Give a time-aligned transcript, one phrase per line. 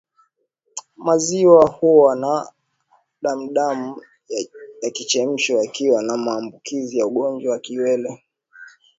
[0.97, 2.51] Maziwa huwa na
[3.21, 4.01] damudamu
[4.81, 8.23] yakichemshwa yakiwa na maambukizi ya ugonjwa wa kiwele